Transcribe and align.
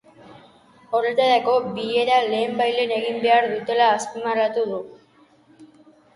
Horretarako 0.99 1.53
bilera 1.75 2.15
lehenbailehen 2.31 2.95
egin 2.97 3.21
behar 3.27 3.47
dutela 3.53 3.93
azpimarratu 4.01 4.67
du. 4.73 4.83